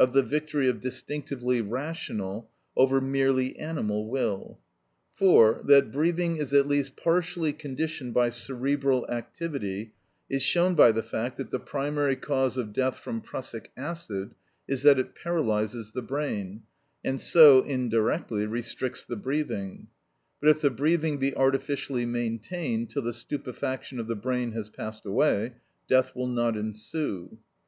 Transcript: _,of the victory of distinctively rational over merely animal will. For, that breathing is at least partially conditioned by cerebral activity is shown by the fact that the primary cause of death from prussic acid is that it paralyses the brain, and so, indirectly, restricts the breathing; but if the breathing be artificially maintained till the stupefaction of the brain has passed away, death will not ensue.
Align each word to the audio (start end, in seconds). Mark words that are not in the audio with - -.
_,of 0.02 0.12
the 0.12 0.24
victory 0.24 0.68
of 0.68 0.80
distinctively 0.80 1.60
rational 1.60 2.50
over 2.76 3.00
merely 3.00 3.56
animal 3.60 4.08
will. 4.10 4.58
For, 5.14 5.62
that 5.66 5.92
breathing 5.92 6.36
is 6.38 6.52
at 6.52 6.66
least 6.66 6.96
partially 6.96 7.52
conditioned 7.52 8.12
by 8.12 8.30
cerebral 8.30 9.06
activity 9.08 9.92
is 10.28 10.42
shown 10.42 10.74
by 10.74 10.90
the 10.90 11.04
fact 11.04 11.36
that 11.36 11.52
the 11.52 11.60
primary 11.60 12.16
cause 12.16 12.56
of 12.56 12.72
death 12.72 12.98
from 12.98 13.20
prussic 13.20 13.70
acid 13.76 14.34
is 14.66 14.82
that 14.82 14.98
it 14.98 15.14
paralyses 15.14 15.92
the 15.92 16.02
brain, 16.02 16.64
and 17.04 17.20
so, 17.20 17.62
indirectly, 17.62 18.46
restricts 18.46 19.04
the 19.04 19.14
breathing; 19.14 19.86
but 20.40 20.48
if 20.48 20.60
the 20.60 20.70
breathing 20.70 21.18
be 21.18 21.36
artificially 21.36 22.04
maintained 22.04 22.90
till 22.90 23.02
the 23.02 23.12
stupefaction 23.12 24.00
of 24.00 24.08
the 24.08 24.16
brain 24.16 24.50
has 24.50 24.70
passed 24.70 25.06
away, 25.06 25.52
death 25.86 26.16
will 26.16 26.26
not 26.26 26.56
ensue. 26.56 27.38